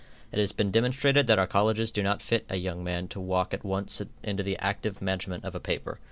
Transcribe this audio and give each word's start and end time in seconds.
It 0.31 0.39
has 0.39 0.51
been 0.51 0.71
demonstrated 0.71 1.27
that 1.27 1.37
our 1.37 1.45
colleges 1.45 1.91
do 1.91 2.01
not 2.01 2.23
fit 2.23 2.43
a 2.49 2.55
young 2.55 2.83
man 2.83 3.07
to 3.09 3.19
walk 3.19 3.53
at 3.53 3.63
once 3.63 4.01
into 4.23 4.41
the 4.41 4.57
active 4.57 4.99
management 4.99 5.45
of 5.45 5.53
a 5.53 5.59
paper. 5.59 5.99